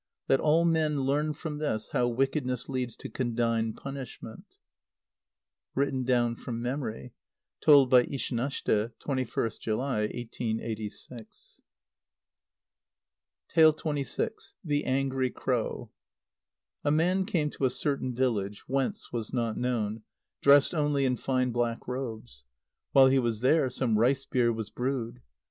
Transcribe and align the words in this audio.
Let 0.27 0.39
all 0.39 0.65
men 0.65 1.01
learn 1.01 1.31
from 1.33 1.59
this 1.59 1.89
how 1.93 2.07
wickedness 2.07 2.67
leads 2.67 2.95
to 2.95 3.07
condign 3.07 3.73
punishment!" 3.73 4.45
(Written 5.75 6.05
down 6.05 6.37
from 6.37 6.59
memory. 6.59 7.13
Told 7.63 7.91
by 7.91 8.05
Ishanashte, 8.05 8.93
21st 8.97 9.59
July, 9.59 9.99
1886.) 10.07 11.61
xxvi. 13.55 14.53
The 14.63 14.85
Angry 14.85 15.29
Crow. 15.29 15.91
A 16.83 16.89
man 16.89 17.23
came 17.27 17.51
to 17.51 17.65
a 17.65 17.69
certain 17.69 18.15
village 18.15 18.61
whence 18.65 19.13
was 19.13 19.31
not 19.31 19.55
known, 19.55 20.01
dressed 20.41 20.73
only 20.73 21.05
in 21.05 21.15
fine 21.15 21.51
black 21.51 21.87
robes. 21.87 22.43
While 22.91 23.09
he 23.09 23.19
was 23.19 23.41
there, 23.41 23.69
some 23.69 23.99
rice 23.99 24.25
beer 24.25 24.51
was 24.51 24.71
brewed. 24.71 25.21